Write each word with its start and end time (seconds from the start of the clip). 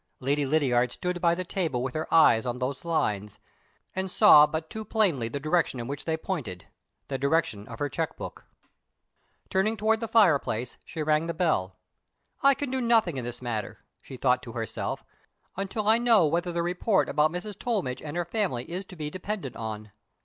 Lady 0.19 0.47
Lydiard 0.47 0.91
stood 0.91 1.21
by 1.21 1.35
the 1.35 1.43
table 1.45 1.83
with 1.83 1.93
her 1.93 2.11
eyes 2.11 2.43
on 2.43 2.57
those 2.57 2.83
lines, 2.83 3.37
and 3.95 4.09
saw 4.09 4.47
but 4.47 4.67
too 4.67 4.83
plainly 4.83 5.27
the 5.29 5.39
direction 5.39 5.79
in 5.79 5.87
which 5.87 6.05
they 6.05 6.17
pointed 6.17 6.65
the 7.07 7.19
direction 7.19 7.67
of 7.67 7.77
her 7.77 7.87
check 7.87 8.17
book. 8.17 8.45
Turning 9.51 9.77
towards 9.77 9.99
the 9.99 10.07
fireplace, 10.07 10.79
she 10.85 11.03
rang 11.03 11.27
the 11.27 11.35
bell. 11.35 11.75
"I 12.41 12.55
can 12.55 12.71
do 12.71 12.81
nothing 12.81 13.17
in 13.17 13.25
this 13.25 13.43
matter," 13.43 13.85
she 14.01 14.17
thought 14.17 14.41
to 14.41 14.53
herself, 14.53 15.03
"until 15.55 15.87
I 15.87 15.99
know 15.99 16.25
whether 16.25 16.51
the 16.51 16.63
report 16.63 17.07
about 17.07 17.29
Mrs. 17.31 17.53
Tollmidge 17.59 18.01
and 18.01 18.17
her 18.17 18.25
family 18.25 18.71
is 18.71 18.85
to 18.85 18.95
be 18.95 19.11
depended 19.11 19.55
on. 19.55 19.91